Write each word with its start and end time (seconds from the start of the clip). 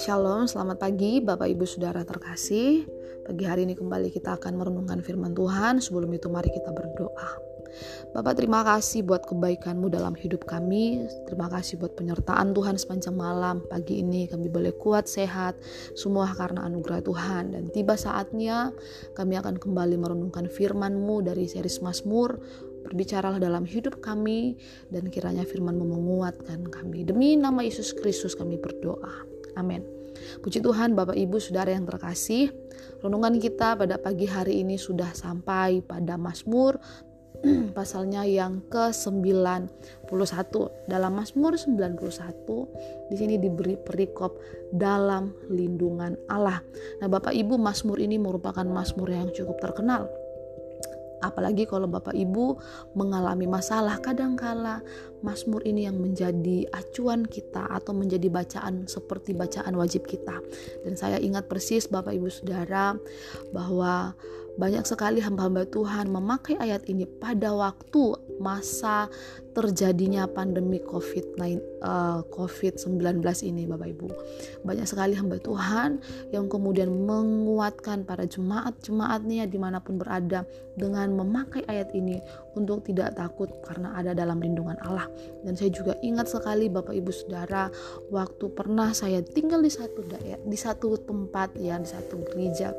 Shalom, 0.00 0.48
selamat 0.48 0.80
pagi 0.80 1.20
Bapak 1.20 1.44
Ibu 1.52 1.68
Saudara 1.68 2.00
terkasih. 2.00 2.88
Pagi 3.28 3.44
hari 3.44 3.68
ini 3.68 3.76
kembali 3.76 4.08
kita 4.08 4.40
akan 4.40 4.56
merenungkan 4.56 5.04
firman 5.04 5.36
Tuhan. 5.36 5.84
Sebelum 5.84 6.08
itu 6.16 6.32
mari 6.32 6.48
kita 6.48 6.72
berdoa. 6.72 7.36
Bapak 8.16 8.40
terima 8.40 8.64
kasih 8.64 9.04
buat 9.04 9.28
kebaikanmu 9.28 9.92
dalam 9.92 10.16
hidup 10.16 10.48
kami. 10.48 11.04
Terima 11.28 11.52
kasih 11.52 11.76
buat 11.76 11.92
penyertaan 11.92 12.56
Tuhan 12.56 12.80
sepanjang 12.80 13.12
malam. 13.12 13.60
Pagi 13.68 14.00
ini 14.00 14.24
kami 14.24 14.48
boleh 14.48 14.72
kuat, 14.80 15.12
sehat. 15.12 15.60
Semua 15.92 16.32
karena 16.32 16.64
anugerah 16.64 17.04
Tuhan. 17.04 17.52
Dan 17.52 17.68
tiba 17.68 18.00
saatnya 18.00 18.72
kami 19.12 19.36
akan 19.36 19.60
kembali 19.60 20.00
merenungkan 20.00 20.48
firman-Mu 20.48 21.20
dari 21.20 21.44
series 21.44 21.84
Mazmur. 21.84 22.40
Berbicaralah 22.84 23.40
dalam 23.40 23.64
hidup 23.64 24.04
kami 24.04 24.60
dan 24.92 25.08
kiranya 25.08 25.48
firman-Mu 25.48 25.88
menguatkan 25.88 26.68
kami. 26.68 27.08
Demi 27.08 27.34
nama 27.34 27.64
Yesus 27.64 27.96
Kristus 27.96 28.36
kami 28.36 28.60
berdoa. 28.60 29.24
Amin. 29.56 29.82
Puji 30.40 30.62
Tuhan 30.62 30.94
Bapak 30.94 31.16
Ibu 31.16 31.40
Saudara 31.42 31.74
yang 31.74 31.88
terkasih, 31.88 32.52
renungan 33.02 33.40
kita 33.40 33.74
pada 33.74 33.98
pagi 33.98 34.28
hari 34.28 34.62
ini 34.62 34.78
sudah 34.78 35.10
sampai 35.10 35.82
pada 35.82 36.14
Mazmur 36.14 36.78
pasalnya 37.76 38.24
yang 38.24 38.64
ke-91. 38.72 40.54
Dalam 40.88 41.12
Mazmur 41.12 41.58
91 41.58 43.10
di 43.10 43.16
sini 43.18 43.34
diberi 43.36 43.76
perikop 43.76 44.38
dalam 44.72 45.34
lindungan 45.52 46.16
Allah. 46.30 46.60
Nah, 47.02 47.08
Bapak 47.10 47.34
Ibu, 47.36 47.60
Mazmur 47.60 48.00
ini 48.00 48.16
merupakan 48.16 48.64
Mazmur 48.64 49.12
yang 49.12 49.28
cukup 49.34 49.60
terkenal 49.60 50.08
apalagi 51.28 51.64
kalau 51.64 51.88
Bapak 51.88 52.12
Ibu 52.12 52.60
mengalami 52.94 53.48
masalah 53.48 53.98
kadangkala 54.00 54.84
Mazmur 55.24 55.64
ini 55.64 55.88
yang 55.88 55.96
menjadi 55.96 56.68
acuan 56.68 57.24
kita 57.24 57.64
atau 57.72 57.96
menjadi 57.96 58.28
bacaan 58.28 58.84
seperti 58.84 59.32
bacaan 59.32 59.72
wajib 59.72 60.04
kita. 60.04 60.44
Dan 60.84 61.00
saya 61.00 61.16
ingat 61.16 61.48
persis 61.48 61.88
Bapak 61.88 62.12
Ibu 62.12 62.28
Saudara 62.28 62.92
bahwa 63.48 64.12
banyak 64.54 64.86
sekali 64.86 65.18
hamba-hamba 65.18 65.66
Tuhan 65.66 66.14
memakai 66.14 66.54
ayat 66.62 66.86
ini 66.86 67.06
pada 67.06 67.50
waktu 67.50 68.14
masa 68.38 69.10
terjadinya 69.54 70.26
pandemi 70.26 70.78
COVID-19 70.82 71.58
uh, 71.82 72.22
COVID-19 72.30 73.22
ini 73.46 73.66
Bapak 73.66 73.88
Ibu. 73.94 74.08
Banyak 74.66 74.86
sekali 74.86 75.14
hamba 75.14 75.38
Tuhan 75.38 75.98
yang 76.30 76.46
kemudian 76.50 76.90
menguatkan 76.90 78.06
para 78.06 78.26
jemaat-jemaatnya 78.26 79.46
di 79.46 79.58
mana 79.58 79.78
pun 79.78 79.98
berada 79.98 80.46
dengan 80.74 81.14
memakai 81.14 81.62
ayat 81.70 81.94
ini 81.94 82.18
untuk 82.58 82.82
tidak 82.86 83.14
takut 83.14 83.50
karena 83.62 83.94
ada 83.94 84.14
dalam 84.14 84.42
lindungan 84.42 84.78
Allah. 84.82 85.06
Dan 85.46 85.54
saya 85.54 85.70
juga 85.70 85.94
ingat 86.02 86.30
sekali 86.30 86.66
Bapak 86.70 86.94
Ibu 86.94 87.10
Saudara 87.10 87.70
waktu 88.10 88.50
pernah 88.54 88.90
saya 88.90 89.22
tinggal 89.22 89.62
di 89.62 89.70
satu 89.70 90.02
daerah, 90.06 90.42
di 90.42 90.58
satu 90.58 90.98
tempat 90.98 91.54
ya 91.58 91.78
di 91.78 91.86
satu 91.86 92.22
gereja 92.26 92.74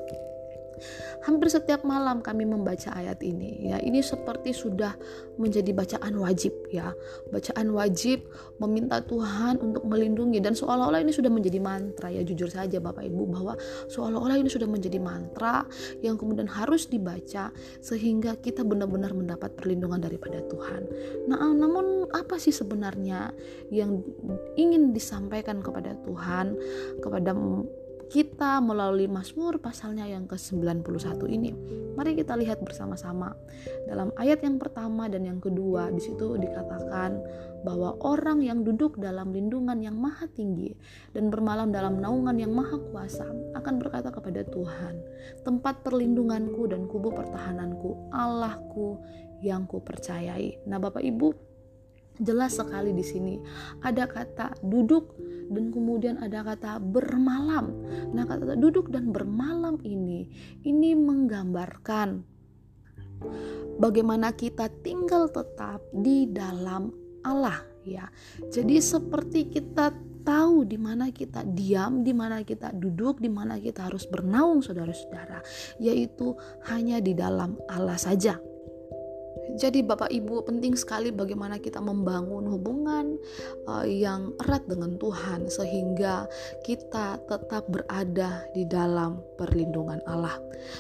Hampir 1.26 1.48
setiap 1.50 1.82
malam 1.88 2.22
kami 2.22 2.46
membaca 2.46 2.94
ayat 2.94 3.22
ini. 3.26 3.72
Ya, 3.72 3.82
ini 3.82 4.04
seperti 4.04 4.54
sudah 4.54 4.94
menjadi 5.40 5.72
bacaan 5.74 6.16
wajib 6.20 6.54
ya. 6.72 6.94
Bacaan 7.32 7.72
wajib 7.74 8.28
meminta 8.62 9.02
Tuhan 9.04 9.60
untuk 9.60 9.84
melindungi 9.88 10.40
dan 10.40 10.54
seolah-olah 10.54 11.02
ini 11.02 11.12
sudah 11.12 11.32
menjadi 11.32 11.60
mantra 11.60 12.12
ya 12.12 12.22
jujur 12.24 12.48
saja 12.48 12.80
Bapak 12.80 13.04
Ibu 13.04 13.24
bahwa 13.28 13.54
seolah-olah 13.92 14.40
ini 14.40 14.50
sudah 14.52 14.70
menjadi 14.70 15.02
mantra 15.02 15.66
yang 16.00 16.16
kemudian 16.16 16.48
harus 16.48 16.88
dibaca 16.88 17.52
sehingga 17.82 18.38
kita 18.40 18.64
benar-benar 18.64 19.12
mendapat 19.12 19.56
perlindungan 19.58 20.00
daripada 20.00 20.40
Tuhan. 20.46 20.82
Nah, 21.28 21.52
namun 21.52 22.08
apa 22.14 22.38
sih 22.40 22.54
sebenarnya 22.54 23.34
yang 23.74 24.00
ingin 24.56 24.94
disampaikan 24.94 25.60
kepada 25.60 25.98
Tuhan 26.06 26.56
kepada 27.02 27.34
kita 28.10 28.62
melalui 28.62 29.10
Mazmur 29.10 29.58
pasalnya 29.58 30.06
yang 30.06 30.30
ke-91 30.30 31.22
ini. 31.30 31.52
Mari 31.96 32.14
kita 32.20 32.36
lihat 32.36 32.60
bersama-sama. 32.62 33.34
Dalam 33.88 34.12
ayat 34.20 34.44
yang 34.44 34.60
pertama 34.60 35.08
dan 35.08 35.24
yang 35.24 35.40
kedua 35.40 35.90
di 35.90 36.04
situ 36.04 36.36
dikatakan 36.36 37.18
bahwa 37.64 37.98
orang 38.04 38.46
yang 38.46 38.62
duduk 38.62 39.02
dalam 39.02 39.34
lindungan 39.34 39.82
yang 39.82 39.98
maha 39.98 40.30
tinggi 40.30 40.76
dan 41.16 41.34
bermalam 41.34 41.74
dalam 41.74 41.98
naungan 41.98 42.38
yang 42.38 42.54
maha 42.54 42.78
kuasa 42.92 43.26
akan 43.58 43.82
berkata 43.82 44.14
kepada 44.14 44.46
Tuhan, 44.46 45.02
tempat 45.48 45.82
perlindunganku 45.82 46.70
dan 46.70 46.86
kubu 46.86 47.10
pertahananku, 47.16 48.12
Allahku 48.14 49.02
yang 49.42 49.66
ku 49.66 49.82
percayai. 49.82 50.62
Nah, 50.70 50.78
Bapak 50.78 51.02
Ibu, 51.02 51.55
jelas 52.20 52.56
sekali 52.56 52.96
di 52.96 53.04
sini 53.04 53.36
ada 53.84 54.08
kata 54.08 54.60
duduk 54.64 55.16
dan 55.52 55.70
kemudian 55.70 56.18
ada 56.22 56.42
kata 56.42 56.82
bermalam. 56.82 57.70
Nah, 58.14 58.26
kata 58.26 58.58
duduk 58.58 58.90
dan 58.90 59.14
bermalam 59.14 59.78
ini 59.86 60.26
ini 60.66 60.98
menggambarkan 60.98 62.26
bagaimana 63.78 64.34
kita 64.34 64.72
tinggal 64.82 65.30
tetap 65.30 65.84
di 65.94 66.30
dalam 66.30 66.90
Allah 67.26 67.62
ya. 67.86 68.10
Jadi 68.50 68.82
seperti 68.82 69.50
kita 69.54 69.94
tahu 70.26 70.66
di 70.66 70.82
mana 70.82 71.14
kita 71.14 71.46
diam, 71.46 72.02
di 72.02 72.12
mana 72.12 72.42
kita 72.42 72.74
duduk, 72.74 73.22
di 73.22 73.30
mana 73.30 73.62
kita 73.62 73.86
harus 73.86 74.10
bernaung 74.10 74.66
saudara-saudara, 74.66 75.46
yaitu 75.78 76.34
hanya 76.74 76.98
di 76.98 77.14
dalam 77.14 77.54
Allah 77.70 77.96
saja. 78.02 78.42
Jadi 79.56 79.86
Bapak 79.86 80.10
Ibu 80.10 80.44
penting 80.44 80.74
sekali 80.74 81.14
bagaimana 81.14 81.62
kita 81.62 81.78
membangun 81.80 82.50
hubungan 82.50 83.16
uh, 83.70 83.86
yang 83.86 84.34
erat 84.42 84.66
dengan 84.66 84.98
Tuhan 84.98 85.48
sehingga 85.48 86.26
kita 86.66 87.22
tetap 87.30 87.70
berada 87.70 88.44
di 88.52 88.66
dalam 88.66 89.22
perlindungan 89.38 90.02
Allah. 90.10 90.36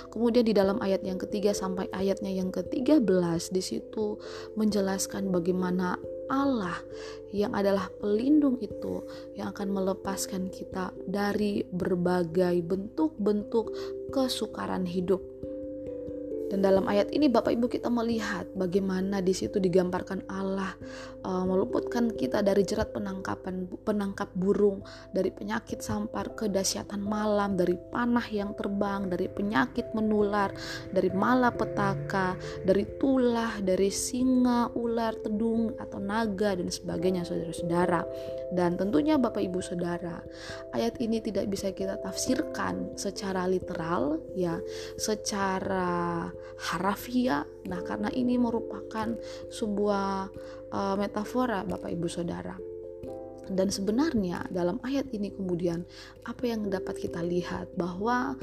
Kemudian 0.10 0.44
di 0.44 0.54
dalam 0.58 0.82
ayat 0.82 1.06
yang 1.06 1.22
ketiga 1.22 1.54
sampai 1.54 1.88
ayatnya 1.94 2.34
yang 2.34 2.50
ketiga 2.50 2.98
belas 2.98 3.54
di 3.54 3.62
situ 3.62 4.18
menjelaskan 4.58 5.30
bagaimana 5.30 5.96
Allah 6.26 6.82
yang 7.30 7.54
adalah 7.54 7.92
pelindung 8.02 8.58
itu 8.58 9.06
yang 9.38 9.54
akan 9.54 9.70
melepaskan 9.70 10.50
kita 10.50 10.90
dari 11.06 11.62
berbagai 11.70 12.66
bentuk-bentuk 12.66 13.70
kesukaran 14.10 14.90
hidup 14.90 15.22
dan 16.46 16.62
dalam 16.62 16.86
ayat 16.86 17.10
ini 17.10 17.26
Bapak 17.26 17.58
Ibu 17.58 17.66
kita 17.66 17.90
melihat 17.90 18.46
bagaimana 18.54 19.18
di 19.22 19.34
situ 19.34 19.58
digambarkan 19.58 20.30
Allah 20.30 20.78
uh, 21.26 21.44
meluputkan 21.44 22.14
kita 22.14 22.46
dari 22.46 22.62
jerat 22.62 22.94
penangkapan 22.94 23.66
penangkap 23.82 24.30
burung, 24.38 24.86
dari 25.10 25.34
penyakit 25.34 25.82
sampar 25.82 26.38
kedahsyatan 26.38 27.02
malam, 27.02 27.58
dari 27.58 27.74
panah 27.90 28.26
yang 28.30 28.54
terbang, 28.54 29.10
dari 29.10 29.26
penyakit 29.26 29.90
menular, 29.98 30.54
dari 30.94 31.10
malapetaka, 31.10 32.38
dari 32.62 32.86
tulah, 33.02 33.58
dari 33.60 33.90
singa, 33.90 34.70
ular, 34.78 35.18
tedung 35.18 35.74
atau 35.82 35.98
naga 35.98 36.54
dan 36.54 36.70
sebagainya 36.70 37.26
saudara-saudara. 37.26 38.06
Dan 38.54 38.78
tentunya 38.78 39.18
Bapak 39.18 39.42
Ibu 39.42 39.60
Saudara, 39.66 40.22
ayat 40.78 41.02
ini 41.02 41.18
tidak 41.20 41.50
bisa 41.50 41.74
kita 41.74 41.98
tafsirkan 42.06 42.94
secara 42.94 43.50
literal 43.50 44.22
ya, 44.38 44.62
secara 45.02 46.30
harafiah. 46.60 47.44
Nah, 47.68 47.82
karena 47.84 48.10
ini 48.14 48.40
merupakan 48.40 49.14
sebuah 49.52 50.30
uh, 50.72 50.96
metafora 50.96 51.64
Bapak 51.66 51.92
Ibu 51.92 52.08
Saudara. 52.08 52.56
Dan 53.46 53.70
sebenarnya 53.70 54.50
dalam 54.50 54.82
ayat 54.82 55.06
ini 55.14 55.30
kemudian 55.30 55.86
apa 56.26 56.50
yang 56.50 56.66
dapat 56.66 56.98
kita 56.98 57.22
lihat 57.22 57.70
bahwa 57.78 58.34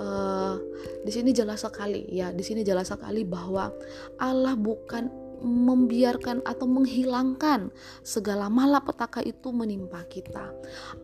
uh, 0.00 0.56
di 1.04 1.12
sini 1.12 1.36
jelas 1.36 1.60
sekali 1.60 2.08
ya, 2.08 2.32
di 2.32 2.40
sini 2.40 2.64
jelas 2.64 2.88
sekali 2.88 3.20
bahwa 3.28 3.68
Allah 4.16 4.56
bukan 4.56 5.25
membiarkan 5.42 6.42
atau 6.44 6.66
menghilangkan 6.68 7.68
segala 8.00 8.48
malapetaka 8.48 9.20
itu 9.24 9.52
menimpa 9.52 10.04
kita. 10.08 10.52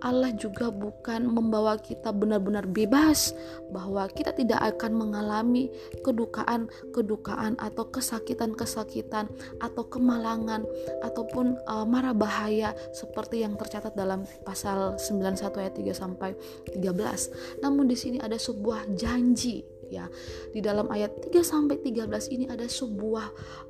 Allah 0.00 0.32
juga 0.36 0.72
bukan 0.72 1.28
membawa 1.28 1.76
kita 1.78 2.10
benar-benar 2.10 2.68
bebas 2.68 3.36
bahwa 3.70 4.08
kita 4.10 4.32
tidak 4.36 4.60
akan 4.76 4.96
mengalami 4.96 5.68
kedukaan-kedukaan 6.04 7.58
atau 7.60 7.84
kesakitan-kesakitan 7.88 9.28
atau 9.60 9.82
kemalangan 9.86 10.64
ataupun 11.04 11.58
uh, 11.68 11.84
mara 11.84 12.16
bahaya 12.16 12.72
seperti 12.94 13.44
yang 13.44 13.56
tercatat 13.56 13.92
dalam 13.96 14.24
pasal 14.46 14.96
91 14.96 15.60
ayat 15.60 15.74
3 15.76 15.92
sampai 15.92 16.30
13. 16.72 17.62
Namun 17.64 17.88
di 17.88 17.96
sini 17.96 18.18
ada 18.18 18.36
sebuah 18.36 18.92
janji 18.96 19.81
ya. 19.92 20.08
Di 20.48 20.64
dalam 20.64 20.88
ayat 20.88 21.20
3 21.28 21.44
sampai 21.44 21.76
13 21.84 22.08
ini 22.32 22.48
ada 22.48 22.64
sebuah 22.64 23.26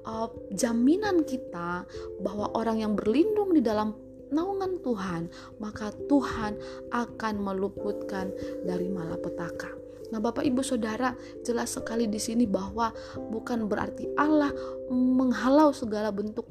uh, 0.06 0.28
jaminan 0.54 1.26
kita 1.26 1.82
bahwa 2.22 2.54
orang 2.54 2.78
yang 2.86 2.94
berlindung 2.94 3.50
di 3.50 3.60
dalam 3.60 3.98
naungan 4.32 4.80
Tuhan, 4.80 5.28
maka 5.60 5.92
Tuhan 6.08 6.56
akan 6.94 7.34
meluputkan 7.36 8.32
dari 8.64 8.88
malapetaka. 8.88 9.82
Nah, 10.12 10.20
Bapak 10.20 10.44
Ibu 10.44 10.60
Saudara, 10.60 11.16
jelas 11.40 11.72
sekali 11.72 12.04
di 12.04 12.20
sini 12.20 12.44
bahwa 12.44 12.92
bukan 13.32 13.64
berarti 13.64 14.12
Allah 14.20 14.52
menghalau 14.92 15.72
segala 15.72 16.12
bentuk 16.12 16.44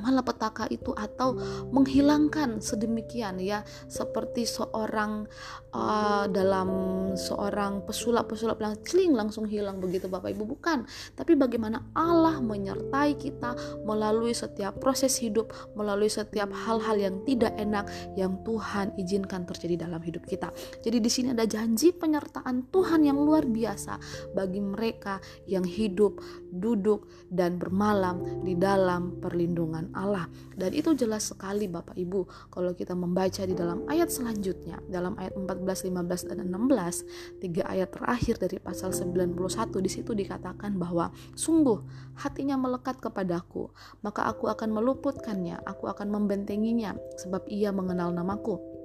malapetaka 0.00 0.66
itu 0.72 0.96
atau 0.96 1.36
menghilangkan 1.70 2.58
sedemikian 2.58 3.38
ya. 3.38 3.62
Seperti 3.86 4.48
seorang 4.48 5.28
uh, 5.76 6.24
dalam 6.26 6.68
seorang 7.14 7.84
pesulap-pesulap 7.84 8.58
yang 8.60 8.74
celing 8.82 9.12
langsung 9.14 9.46
hilang 9.46 9.78
begitu 9.78 10.08
Bapak 10.08 10.32
Ibu. 10.34 10.44
Bukan. 10.56 10.88
Tapi 11.14 11.36
bagaimana 11.36 11.84
Allah 11.94 12.40
menyertai 12.40 13.20
kita 13.20 13.54
melalui 13.84 14.32
setiap 14.32 14.80
proses 14.80 15.20
hidup 15.20 15.52
melalui 15.76 16.08
setiap 16.08 16.50
hal-hal 16.50 16.96
yang 16.96 17.16
tidak 17.28 17.52
enak 17.60 17.86
yang 18.16 18.40
Tuhan 18.42 18.96
izinkan 18.96 19.44
terjadi 19.44 19.86
dalam 19.86 20.00
hidup 20.00 20.24
kita. 20.24 20.50
Jadi 20.80 20.98
di 20.98 21.10
sini 21.10 21.28
ada 21.36 21.44
janji 21.44 21.92
penyertaan 21.92 22.72
Tuhan 22.72 23.04
yang 23.04 23.20
luar 23.20 23.44
biasa 23.46 24.00
bagi 24.32 24.62
mereka 24.62 25.20
yang 25.44 25.66
hidup 25.66 26.18
duduk 26.50 27.10
dan 27.30 27.60
bermalam 27.60 28.42
di 28.42 28.56
dalam 28.56 29.20
perlindungan 29.20 29.89
Allah. 29.94 30.26
Dan 30.56 30.72
itu 30.72 30.94
jelas 30.96 31.30
sekali 31.30 31.66
Bapak 31.66 31.94
Ibu 31.94 32.50
kalau 32.50 32.72
kita 32.74 32.96
membaca 32.96 33.42
di 33.44 33.54
dalam 33.54 33.84
ayat 33.86 34.08
selanjutnya, 34.10 34.80
dalam 34.88 35.14
ayat 35.20 35.36
14, 35.36 35.90
15 35.90 36.28
dan 36.30 36.38
16, 36.46 37.42
tiga 37.42 37.62
ayat 37.68 37.92
terakhir 37.92 38.40
dari 38.40 38.58
pasal 38.58 38.90
91 38.90 39.36
di 39.84 39.90
situ 39.90 40.12
dikatakan 40.16 40.76
bahwa 40.80 41.12
sungguh 41.36 41.80
hatinya 42.18 42.56
melekat 42.56 42.98
kepadaku, 42.98 43.70
maka 44.02 44.26
aku 44.26 44.48
akan 44.48 44.74
meluputkannya, 44.74 45.60
aku 45.66 45.86
akan 45.90 46.08
membentenginya 46.10 46.96
sebab 47.20 47.46
ia 47.46 47.70
mengenal 47.70 48.10
namaku. 48.10 48.79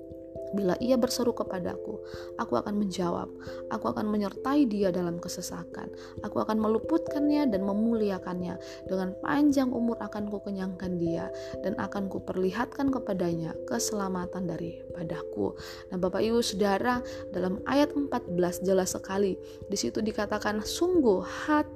Bila 0.56 0.80
ia 0.80 0.96
berseru 0.96 1.36
kepadaku, 1.36 2.00
aku 2.40 2.54
akan 2.56 2.80
menjawab. 2.80 3.28
Aku 3.70 3.92
akan 3.92 4.08
menyertai 4.08 4.64
dia 4.66 4.90
dalam 4.90 5.20
kesesakan. 5.20 5.92
Aku 6.24 6.40
akan 6.40 6.58
meluputkannya 6.58 7.52
dan 7.52 7.68
memuliakannya. 7.68 8.56
Dengan 8.88 9.12
panjang 9.20 9.70
umur 9.76 10.00
akan 10.00 10.32
kukenyangkan 10.32 10.96
dia 10.96 11.28
dan 11.60 11.76
akan 11.76 12.08
kuperlihatkan 12.08 12.90
kepadanya 12.90 13.52
keselamatan 13.68 14.48
daripadaku. 14.48 15.54
Nah, 15.92 15.98
Bapak 16.00 16.24
Ibu 16.24 16.40
Saudara, 16.40 17.04
dalam 17.36 17.60
ayat 17.68 17.92
14 17.92 18.64
jelas 18.64 18.96
sekali 18.96 19.36
di 19.68 19.78
situ 19.78 20.00
dikatakan 20.00 20.64
sungguh 20.64 21.20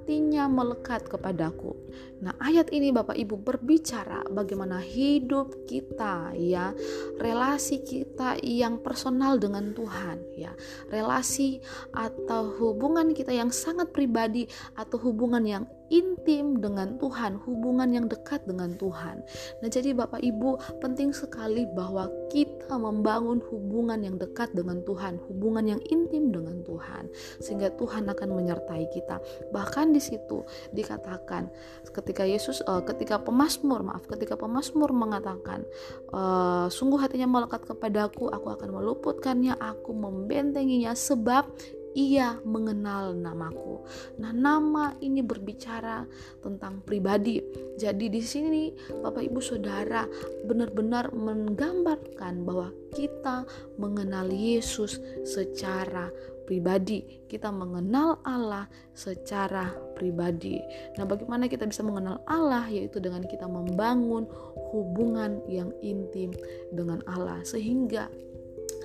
hatinya 0.10 0.50
melekat 0.50 1.06
kepadaku. 1.06 1.78
Nah, 2.26 2.34
ayat 2.42 2.74
ini 2.74 2.90
Bapak 2.90 3.14
Ibu 3.14 3.46
berbicara 3.46 4.26
bagaimana 4.34 4.82
hidup 4.82 5.70
kita 5.70 6.34
ya, 6.34 6.74
relasi 7.22 7.86
kita 7.86 8.42
yang 8.42 8.82
personal 8.82 9.38
dengan 9.38 9.70
Tuhan 9.78 10.18
ya. 10.34 10.50
Relasi 10.90 11.62
atau 11.94 12.58
hubungan 12.58 13.14
kita 13.14 13.30
yang 13.30 13.54
sangat 13.54 13.94
pribadi 13.94 14.50
atau 14.74 14.98
hubungan 14.98 15.46
yang 15.46 15.70
intim 15.90 16.62
dengan 16.62 16.98
Tuhan, 17.02 17.42
hubungan 17.46 17.90
yang 17.90 18.06
dekat 18.06 18.46
dengan 18.46 18.74
Tuhan. 18.78 19.22
Nah, 19.62 19.70
jadi 19.70 19.94
Bapak 19.94 20.22
Ibu, 20.22 20.82
penting 20.82 21.12
sekali 21.14 21.66
bahwa 21.70 22.10
kita 22.30 22.78
membangun 22.78 23.42
hubungan 23.50 24.02
yang 24.06 24.16
dekat 24.22 24.54
dengan 24.54 24.82
Tuhan, 24.86 25.18
hubungan 25.30 25.66
yang 25.66 25.82
intim 25.90 26.30
dengan 26.30 26.62
Tuhan, 26.64 27.10
sehingga 27.42 27.74
Tuhan 27.76 28.08
akan 28.08 28.30
menyertai 28.30 28.86
kita. 28.94 29.18
Bahkan 29.50 29.92
di 29.92 30.02
situ 30.02 30.46
dikatakan 30.72 31.50
ketika 31.90 32.24
Yesus 32.24 32.62
uh, 32.70 32.86
ketika 32.86 33.18
pemazmur, 33.22 33.82
maaf, 33.82 34.06
ketika 34.06 34.38
pemazmur 34.38 34.94
mengatakan, 34.94 35.66
uh, 36.14 36.70
sungguh 36.70 37.02
hatinya 37.02 37.26
melekat 37.26 37.66
kepadaku, 37.66 38.30
aku 38.30 38.48
akan 38.54 38.70
meluputkannya, 38.78 39.58
aku 39.58 39.92
membentenginya 39.92 40.94
sebab 40.94 41.50
ia 41.98 42.38
mengenal 42.46 43.18
namaku. 43.18 43.82
Nah, 44.22 44.30
nama 44.30 44.94
ini 45.02 45.26
berbicara 45.26 46.06
tentang 46.44 46.82
pribadi. 46.86 47.42
Jadi 47.80 48.12
di 48.12 48.22
sini 48.22 48.74
Bapak 49.02 49.24
Ibu 49.26 49.40
Saudara 49.42 50.06
benar-benar 50.46 51.16
menggambarkan 51.16 52.46
bahwa 52.46 52.70
kita 52.94 53.46
mengenal 53.78 54.30
Yesus 54.30 55.02
secara 55.26 56.12
pribadi. 56.50 57.06
Kita 57.30 57.54
mengenal 57.54 58.18
Allah 58.26 58.66
secara 58.98 59.70
pribadi. 59.94 60.58
Nah, 60.98 61.06
bagaimana 61.06 61.46
kita 61.46 61.70
bisa 61.70 61.86
mengenal 61.86 62.26
Allah 62.26 62.66
yaitu 62.66 62.98
dengan 62.98 63.22
kita 63.22 63.46
membangun 63.46 64.26
hubungan 64.74 65.46
yang 65.46 65.70
intim 65.86 66.34
dengan 66.74 67.06
Allah 67.06 67.46
sehingga 67.46 68.10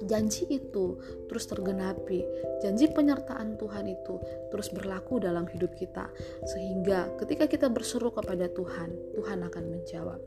janji 0.03 0.51
itu 0.51 0.99
terus 1.31 1.47
tergenapi, 1.47 2.27
janji 2.63 2.91
penyertaan 2.91 3.55
Tuhan 3.55 3.87
itu 3.87 4.19
terus 4.51 4.69
berlaku 4.75 5.23
dalam 5.23 5.47
hidup 5.47 5.75
kita, 5.79 6.11
sehingga 6.47 7.15
ketika 7.23 7.47
kita 7.47 7.67
berseru 7.71 8.11
kepada 8.11 8.51
Tuhan, 8.51 8.91
Tuhan 9.15 9.47
akan 9.47 9.65
menjawab. 9.71 10.21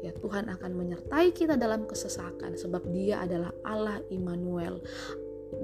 Ya, 0.00 0.12
Tuhan 0.16 0.48
akan 0.48 0.72
menyertai 0.72 1.36
kita 1.36 1.60
dalam 1.60 1.84
kesesakan, 1.84 2.56
sebab 2.56 2.88
Dia 2.96 3.24
adalah 3.24 3.52
Allah 3.64 4.00
Immanuel. 4.08 4.80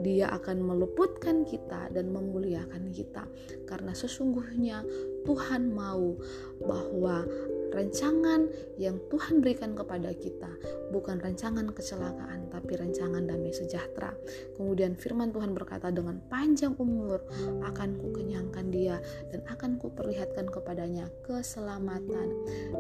Dia 0.04 0.30
akan 0.30 0.62
meluputkan 0.62 1.42
kita 1.42 1.90
dan 1.90 2.12
memuliakan 2.14 2.92
kita, 2.94 3.26
karena 3.66 3.90
sesungguhnya 3.96 4.86
Tuhan 5.26 5.74
mau 5.74 6.14
bahwa 6.62 7.26
rancangan 7.72 8.46
yang 8.76 9.00
Tuhan 9.08 9.40
berikan 9.40 9.72
kepada 9.72 10.12
kita 10.12 10.52
bukan 10.92 11.18
rancangan 11.18 11.72
kecelakaan 11.72 12.52
tapi 12.52 12.76
rancangan 12.76 13.24
damai 13.24 13.50
sejahtera. 13.50 14.12
Kemudian 14.54 14.94
firman 14.94 15.32
Tuhan 15.32 15.56
berkata 15.56 15.88
dengan 15.88 16.20
panjang 16.28 16.76
umur 16.76 17.24
akan 17.64 17.96
kukenyangkan 17.96 18.68
dia 18.68 19.00
dan 19.32 19.40
akan 19.48 19.80
kuperlihatkan 19.80 20.52
kepadanya 20.52 21.08
keselamatan 21.24 22.28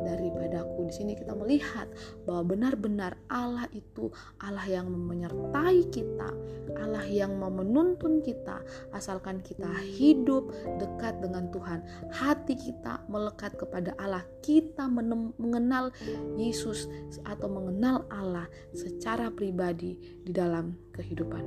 daripadaku. 0.04 0.92
Di 0.92 0.94
sini 0.94 1.12
kita 1.16 1.32
melihat 1.32 1.88
bahwa 2.28 2.52
benar-benar 2.52 3.16
Allah 3.32 3.66
itu 3.72 4.12
Allah 4.44 4.68
yang 4.68 4.92
menyertai 4.92 5.88
kita, 5.88 6.30
Allah 6.76 7.08
yang 7.08 7.40
mau 7.40 7.50
menuntun 7.50 8.20
kita 8.20 8.60
asalkan 8.92 9.40
kita 9.40 9.68
hidup 9.80 10.52
dekat 10.76 11.18
dengan 11.24 11.48
Tuhan. 11.48 11.80
Hati 12.12 12.54
kita 12.54 13.08
melekat 13.08 13.56
kepada 13.56 13.96
Allah. 13.96 14.24
Kita 14.42 14.81
kita 14.82 15.14
mengenal 15.38 15.94
Yesus 16.34 16.90
atau 17.22 17.46
mengenal 17.46 18.02
Allah 18.10 18.50
secara 18.74 19.30
pribadi 19.30 19.94
di 20.26 20.34
dalam 20.34 20.74
kehidupan 20.90 21.44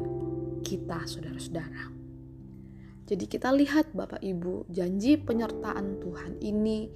kita, 0.63 1.03
saudara-saudara. 1.03 1.91
Jadi 3.05 3.25
kita 3.29 3.53
lihat 3.53 3.93
Bapak 3.93 4.23
Ibu, 4.23 4.71
janji 4.71 5.19
penyertaan 5.19 6.01
Tuhan 6.01 6.41
ini 6.41 6.89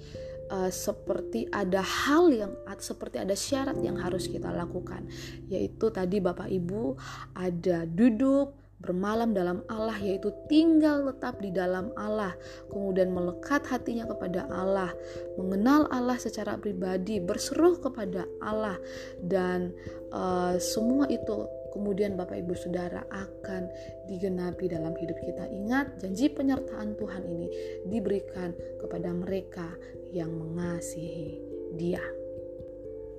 uh, 0.50 0.72
seperti 0.72 1.46
ada 1.54 1.84
hal 1.84 2.32
yang 2.34 2.52
seperti 2.82 3.22
ada 3.22 3.36
syarat 3.38 3.78
yang 3.78 3.94
harus 4.00 4.26
kita 4.26 4.50
lakukan, 4.50 5.06
yaitu 5.46 5.92
tadi 5.92 6.18
Bapak 6.18 6.50
Ibu 6.50 6.98
ada 7.36 7.86
duduk 7.86 8.59
bermalam 8.80 9.36
dalam 9.36 9.60
Allah 9.68 9.96
yaitu 10.00 10.32
tinggal 10.48 11.04
tetap 11.12 11.36
di 11.38 11.52
dalam 11.52 11.92
Allah 12.00 12.32
kemudian 12.72 13.12
melekat 13.12 13.64
hatinya 13.68 14.08
kepada 14.08 14.48
Allah 14.48 14.90
mengenal 15.36 15.84
Allah 15.92 16.16
secara 16.16 16.56
pribadi 16.56 17.20
berseru 17.20 17.76
kepada 17.76 18.24
Allah 18.40 18.80
dan 19.20 19.76
uh, 20.12 20.56
semua 20.56 21.04
itu 21.12 21.44
kemudian 21.70 22.18
Bapak 22.18 22.42
Ibu 22.42 22.54
Saudara 22.58 23.06
akan 23.14 23.70
digenapi 24.10 24.66
dalam 24.66 24.90
hidup 24.98 25.16
kita. 25.22 25.46
Ingat 25.46 26.02
janji 26.02 26.26
penyertaan 26.26 26.98
Tuhan 26.98 27.22
ini 27.30 27.46
diberikan 27.86 28.50
kepada 28.82 29.14
mereka 29.14 29.70
yang 30.10 30.34
mengasihi 30.34 31.38
dia 31.78 32.02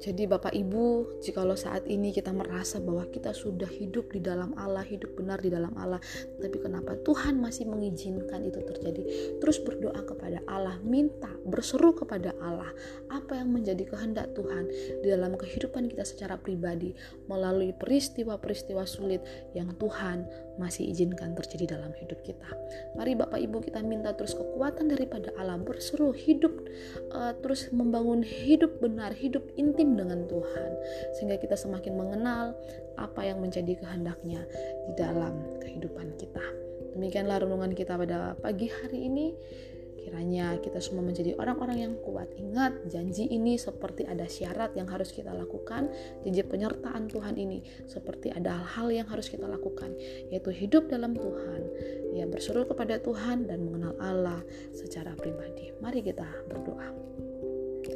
jadi 0.02 0.26
Bapak 0.26 0.50
Ibu, 0.58 1.22
jikalau 1.22 1.54
saat 1.54 1.86
ini 1.86 2.10
kita 2.10 2.34
merasa 2.34 2.82
bahwa 2.82 3.06
kita 3.14 3.38
sudah 3.38 3.70
hidup 3.70 4.10
di 4.10 4.18
dalam 4.18 4.50
Allah, 4.58 4.82
hidup 4.82 5.14
benar 5.14 5.38
di 5.38 5.54
dalam 5.54 5.78
Allah, 5.78 6.02
tapi 6.42 6.58
kenapa 6.58 6.98
Tuhan 7.06 7.38
masih 7.38 7.70
mengizinkan 7.70 8.42
itu 8.42 8.66
terjadi? 8.66 9.06
Terus 9.38 9.62
berdoa 9.62 10.02
kepada 10.02 10.42
Allah, 10.50 10.82
minta, 10.82 11.30
berseru 11.46 11.94
kepada 11.94 12.34
Allah, 12.42 12.74
apa 13.14 13.46
yang 13.46 13.54
menjadi 13.54 13.86
kehendak 13.94 14.34
Tuhan 14.34 14.74
di 15.06 15.08
dalam 15.14 15.38
kehidupan 15.38 15.86
kita 15.94 16.02
secara 16.02 16.34
pribadi 16.34 16.98
melalui 17.30 17.70
peristiwa-peristiwa 17.78 18.82
sulit 18.90 19.22
yang 19.54 19.70
Tuhan 19.78 20.26
masih 20.58 20.90
izinkan 20.90 21.38
terjadi 21.38 21.78
dalam 21.78 21.94
hidup 22.02 22.18
kita. 22.26 22.50
Mari 22.98 23.14
Bapak 23.16 23.38
Ibu 23.38 23.62
kita 23.70 23.86
minta 23.86 24.18
terus 24.18 24.34
kekuatan 24.34 24.90
daripada 24.90 25.30
Allah, 25.38 25.62
berseru 25.62 26.10
hidup 26.10 26.54
uh, 27.14 27.38
terus 27.38 27.70
membangun 27.70 28.26
hidup 28.26 28.82
benar, 28.82 29.14
hidup 29.14 29.46
intim 29.56 29.91
dengan 29.96 30.26
Tuhan 30.28 30.72
sehingga 31.18 31.38
kita 31.40 31.56
semakin 31.56 31.94
mengenal 31.96 32.56
apa 33.00 33.22
yang 33.26 33.40
menjadi 33.40 33.80
kehendaknya 33.80 34.44
di 34.90 34.94
dalam 34.98 35.34
kehidupan 35.64 36.16
kita. 36.20 36.44
Demikianlah 36.92 37.48
renungan 37.48 37.72
kita 37.72 37.96
pada 37.96 38.36
pagi 38.36 38.68
hari 38.68 39.08
ini. 39.08 39.28
Kiranya 40.02 40.58
kita 40.58 40.82
semua 40.82 41.06
menjadi 41.06 41.38
orang-orang 41.38 41.78
yang 41.78 41.94
kuat. 42.02 42.26
Ingat, 42.34 42.90
janji 42.90 43.30
ini 43.30 43.54
seperti 43.62 44.02
ada 44.10 44.26
syarat 44.26 44.74
yang 44.74 44.90
harus 44.90 45.14
kita 45.14 45.30
lakukan. 45.30 45.94
Janji 46.26 46.42
penyertaan 46.42 47.06
Tuhan 47.06 47.38
ini 47.38 47.62
seperti 47.86 48.34
ada 48.34 48.66
hal-hal 48.66 48.90
yang 48.90 49.08
harus 49.14 49.30
kita 49.30 49.46
lakukan, 49.46 49.94
yaitu 50.34 50.50
hidup 50.50 50.90
dalam 50.90 51.14
Tuhan, 51.14 51.62
ya 52.18 52.26
berseru 52.26 52.66
kepada 52.66 52.98
Tuhan 52.98 53.46
dan 53.46 53.62
mengenal 53.62 53.94
Allah 54.02 54.42
secara 54.74 55.14
pribadi. 55.14 55.70
Mari 55.86 56.02
kita 56.02 56.26
berdoa. 56.50 56.90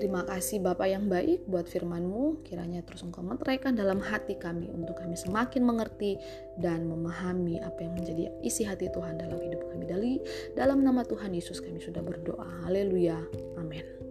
Terima 0.06 0.22
kasih 0.22 0.62
Bapak 0.62 0.86
yang 0.86 1.10
baik 1.10 1.50
buat 1.50 1.66
firman-Mu, 1.66 2.46
kiranya 2.46 2.86
terus 2.86 3.02
Engkau 3.02 3.26
meteraikan 3.26 3.74
dalam 3.74 3.98
hati 3.98 4.38
kami 4.38 4.70
untuk 4.70 5.02
kami 5.02 5.18
semakin 5.18 5.66
mengerti 5.66 6.22
dan 6.62 6.86
memahami 6.86 7.58
apa 7.58 7.82
yang 7.82 7.98
menjadi 7.98 8.30
isi 8.46 8.70
hati 8.70 8.86
Tuhan 8.94 9.18
dalam 9.18 9.42
hidup 9.42 9.66
kami. 9.66 9.90
Dari 9.90 10.14
dalam 10.54 10.86
nama 10.86 11.02
Tuhan 11.02 11.34
Yesus 11.34 11.58
kami 11.58 11.82
sudah 11.82 12.06
berdoa. 12.06 12.70
Haleluya. 12.70 13.18
Amin. 13.58 14.05